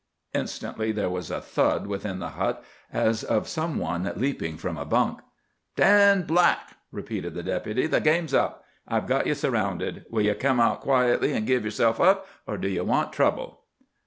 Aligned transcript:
Instantly 0.33 0.91
there 0.91 1.11
was 1.11 1.29
a 1.29 1.39
thud 1.39 1.85
within 1.85 2.17
the 2.17 2.29
hut 2.29 2.63
as 2.91 3.23
of 3.23 3.47
some 3.47 3.77
one 3.77 4.11
leaping 4.15 4.57
from 4.57 4.75
a 4.75 4.83
bunk. 4.83 5.19
"Dan 5.75 6.23
Black," 6.23 6.71
repeated 6.91 7.35
the 7.35 7.43
Deputy, 7.43 7.85
"the 7.85 8.01
game's 8.01 8.33
up. 8.33 8.65
I've 8.87 9.05
got 9.05 9.27
ye 9.27 9.35
surrounded. 9.35 10.05
Will 10.09 10.23
ye 10.25 10.33
come 10.33 10.59
out 10.59 10.81
quietly 10.81 11.33
an' 11.33 11.45
give 11.45 11.63
yerself 11.63 11.99
up, 11.99 12.25
or 12.47 12.57
do 12.57 12.67
ye 12.67 12.81
want 12.81 13.13
trouble?" 13.13 13.65